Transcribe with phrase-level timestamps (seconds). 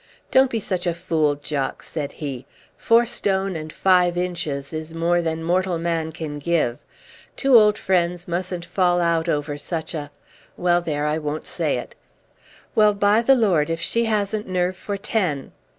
[0.31, 2.47] "Don't be such a fool, Jock!" said he.
[2.75, 6.79] "Four stone and five inches is more than mortal man can give.
[7.35, 10.09] Two old friends mustn't fall out over such a
[10.57, 11.93] well, there, I won't say it.
[12.73, 15.51] Well, by the Lord, if she hasn't nerve for ten!"